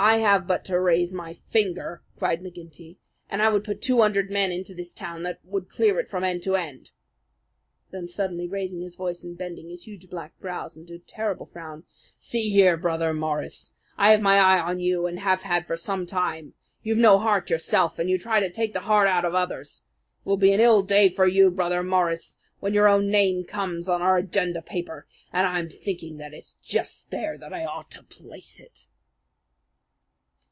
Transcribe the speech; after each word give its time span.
"I 0.00 0.18
have 0.18 0.46
but 0.46 0.64
to 0.66 0.78
raise 0.78 1.12
my 1.12 1.34
finger," 1.48 2.02
cried 2.16 2.40
McGinty, 2.40 2.98
"and 3.28 3.42
I 3.42 3.50
could 3.50 3.64
put 3.64 3.82
two 3.82 4.00
hundred 4.00 4.30
men 4.30 4.52
into 4.52 4.72
this 4.72 4.92
town 4.92 5.24
that 5.24 5.40
would 5.42 5.68
clear 5.68 5.98
it 5.98 6.04
out 6.04 6.08
from 6.10 6.22
end 6.22 6.44
to 6.44 6.54
end." 6.54 6.90
Then 7.90 8.06
suddenly 8.06 8.46
raising 8.46 8.80
his 8.80 8.94
voice 8.94 9.24
and 9.24 9.36
bending 9.36 9.70
his 9.70 9.88
huge 9.88 10.08
black 10.08 10.38
brows 10.38 10.76
into 10.76 10.94
a 10.94 10.98
terrible 11.00 11.46
frown, 11.46 11.82
"See 12.16 12.48
here, 12.50 12.76
Brother 12.76 13.12
Morris, 13.12 13.72
I 13.96 14.12
have 14.12 14.20
my 14.20 14.36
eye 14.38 14.60
on 14.60 14.78
you, 14.78 15.08
and 15.08 15.18
have 15.18 15.42
had 15.42 15.66
for 15.66 15.74
some 15.74 16.06
time! 16.06 16.54
You've 16.84 16.96
no 16.98 17.18
heart 17.18 17.50
yourself, 17.50 17.98
and 17.98 18.08
you 18.08 18.18
try 18.18 18.38
to 18.38 18.52
take 18.52 18.74
the 18.74 18.80
heart 18.82 19.08
out 19.08 19.24
of 19.24 19.34
others. 19.34 19.82
It 20.24 20.28
will 20.28 20.36
be 20.36 20.52
an 20.52 20.60
ill 20.60 20.84
day 20.84 21.08
for 21.08 21.26
you, 21.26 21.50
Brother 21.50 21.82
Morris, 21.82 22.36
when 22.60 22.72
your 22.72 22.86
own 22.86 23.10
name 23.10 23.42
comes 23.42 23.88
on 23.88 24.00
our 24.00 24.16
agenda 24.16 24.62
paper, 24.62 25.08
and 25.32 25.44
I'm 25.44 25.68
thinking 25.68 26.18
that 26.18 26.34
it's 26.34 26.52
just 26.62 27.10
there 27.10 27.36
that 27.38 27.52
I 27.52 27.64
ought 27.64 27.90
to 27.92 28.04
place 28.04 28.60
it." 28.60 28.86